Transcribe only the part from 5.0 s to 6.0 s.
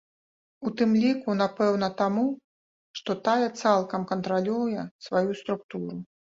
сваю структуру.